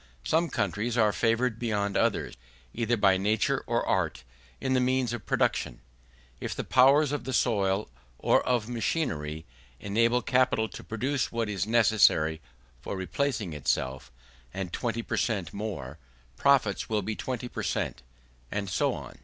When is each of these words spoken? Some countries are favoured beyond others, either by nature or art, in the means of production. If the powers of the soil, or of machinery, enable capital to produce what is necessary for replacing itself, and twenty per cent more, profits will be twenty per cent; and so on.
Some 0.23 0.49
countries 0.49 0.97
are 0.97 1.13
favoured 1.13 1.59
beyond 1.59 1.95
others, 1.95 2.33
either 2.73 2.97
by 2.97 3.17
nature 3.17 3.63
or 3.67 3.85
art, 3.85 4.23
in 4.59 4.73
the 4.73 4.79
means 4.79 5.13
of 5.13 5.27
production. 5.27 5.79
If 6.39 6.55
the 6.55 6.63
powers 6.63 7.11
of 7.11 7.23
the 7.23 7.33
soil, 7.33 7.87
or 8.17 8.41
of 8.43 8.67
machinery, 8.67 9.45
enable 9.79 10.23
capital 10.23 10.67
to 10.69 10.83
produce 10.83 11.31
what 11.31 11.49
is 11.49 11.67
necessary 11.67 12.41
for 12.79 12.97
replacing 12.97 13.53
itself, 13.53 14.11
and 14.51 14.73
twenty 14.73 15.03
per 15.03 15.17
cent 15.17 15.53
more, 15.53 15.99
profits 16.35 16.89
will 16.89 17.03
be 17.03 17.15
twenty 17.15 17.47
per 17.47 17.61
cent; 17.61 18.01
and 18.49 18.71
so 18.71 18.95
on. 18.95 19.19